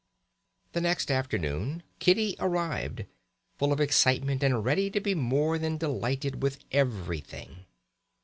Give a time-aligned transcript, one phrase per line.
[0.73, 3.05] The next afternoon Kitty arrived,
[3.59, 7.65] full of excitement, and ready to be more than delighted with everything.